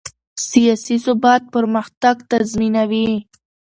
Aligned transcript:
سیاسي 0.49 0.95
ثبات 1.05 1.43
پرمختګ 1.55 2.15
تضمینوي 2.31 3.09